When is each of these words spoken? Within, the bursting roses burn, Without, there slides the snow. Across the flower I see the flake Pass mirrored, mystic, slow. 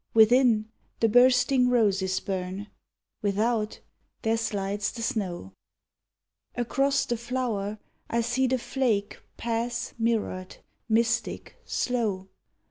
Within, 0.15 0.65
the 0.99 1.07
bursting 1.07 1.69
roses 1.69 2.19
burn, 2.19 2.65
Without, 3.21 3.79
there 4.23 4.35
slides 4.35 4.91
the 4.91 5.03
snow. 5.03 5.53
Across 6.55 7.05
the 7.05 7.17
flower 7.17 7.77
I 8.09 8.21
see 8.21 8.47
the 8.47 8.57
flake 8.57 9.21
Pass 9.37 9.93
mirrored, 9.99 10.57
mystic, 10.89 11.55
slow. 11.65 12.29